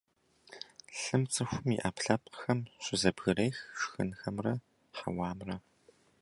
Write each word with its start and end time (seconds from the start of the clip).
Лъым 0.99 1.23
цӀыхум 1.33 1.67
и 1.75 1.77
Ӏэпкълъэпкъхэм 1.83 2.59
щызэбгрех 2.83 3.57
шхынхэмрэ 3.79 4.53
хьэуамрэ. 4.97 5.55